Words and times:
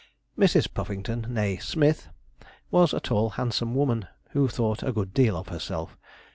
Mrs. 0.35 0.67
Puffington, 0.73 1.27
née 1.29 1.61
Smith, 1.61 2.09
was 2.71 2.91
a 2.91 2.99
tall 2.99 3.29
handsome 3.37 3.75
woman, 3.75 4.07
who 4.31 4.47
thought 4.47 4.81
a 4.81 4.91
good 4.91 5.13
deal 5.13 5.37
of 5.37 5.49
herself. 5.49 5.95